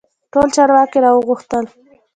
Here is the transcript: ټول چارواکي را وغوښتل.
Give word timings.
ټول 0.31 0.47
چارواکي 0.55 0.99
را 1.03 1.11
وغوښتل. 1.13 1.65